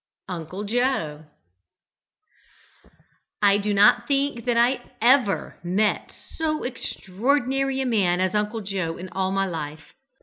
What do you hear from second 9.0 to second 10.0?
all my life.